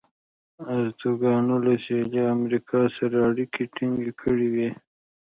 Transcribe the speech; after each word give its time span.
ازتکانو 0.77 1.55
له 1.65 1.73
سویلي 1.83 2.21
امریکا 2.35 2.81
سره 2.97 3.15
اړیکې 3.29 3.63
ټینګې 3.75 4.11
کړې 4.21 4.47
وې. 4.53 4.69